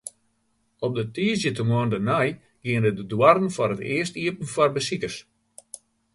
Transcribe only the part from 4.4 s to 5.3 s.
foar besikers.